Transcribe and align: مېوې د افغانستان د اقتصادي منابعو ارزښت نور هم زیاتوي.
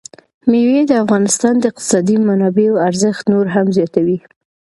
مېوې 0.49 0.81
د 0.87 0.91
افغانستان 1.03 1.53
د 1.59 1.63
اقتصادي 1.71 2.15
منابعو 2.27 2.81
ارزښت 2.87 3.23
نور 3.33 3.45
هم 3.55 3.67
زیاتوي. 3.77 4.17